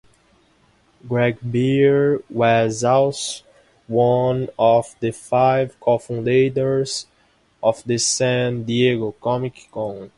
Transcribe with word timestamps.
Greg 1.07 1.37
Bear 1.43 2.21
was 2.27 2.83
also 2.83 3.43
one 3.85 4.49
of 4.57 4.95
the 4.99 5.11
five 5.11 5.79
co-founders 5.79 7.05
of 7.61 7.83
the 7.83 7.99
San 7.99 8.63
Diego 8.63 9.11
Comic-Con. 9.21 10.09